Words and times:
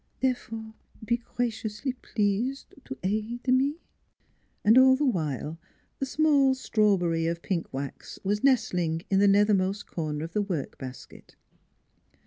Therefore 0.19 0.73
be 1.05 1.17
graciously 1.17 1.93
pleased 1.93 2.73
to 2.85 2.97
aid 3.03 3.47
me!" 3.47 3.75
And, 4.65 4.75
all 4.75 4.95
the 4.95 5.05
while, 5.05 5.59
the 5.99 6.07
small 6.07 6.55
strawberry 6.55 7.27
of 7.27 7.37
NEIGHBORS 7.37 7.69
201 7.69 7.69
pink 7.69 7.71
wax 7.71 8.19
was 8.23 8.43
nestling 8.43 9.03
in 9.11 9.19
the 9.19 9.27
nethermost 9.27 9.85
corner 9.85 10.25
of 10.25 10.33
the 10.33 10.41
work 10.41 10.79
basket. 10.79 11.35